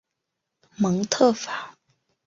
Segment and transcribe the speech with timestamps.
[0.77, 1.75] 蒙特法。